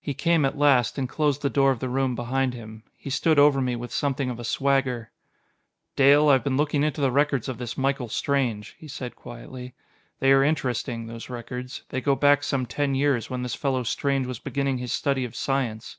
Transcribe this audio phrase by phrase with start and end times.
[0.00, 2.84] He came at last, and closed the door of the room behind him.
[2.96, 5.10] He stood over me with something of a swagger.
[5.96, 9.74] "Dale, I have been looking into the records of this Michael Strange," he said quietly.
[10.20, 11.82] "They are interesting, those records.
[11.88, 15.34] They go back some ten years, when this fellow Strange was beginning his study of
[15.34, 15.96] science.